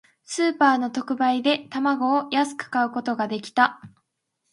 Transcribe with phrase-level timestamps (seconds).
[0.25, 3.79] スーパーの特売で、卵を安く買うことができた。